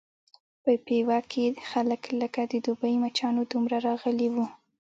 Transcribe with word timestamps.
په 0.63 0.71
پېوه 0.85 1.19
کې 1.31 1.45
خلک 1.69 2.01
لکه 2.21 2.41
د 2.51 2.53
دوبي 2.65 2.93
مچانو 3.03 3.41
دومره 3.51 3.77
راغلي 3.87 4.27
وو. 4.33 4.45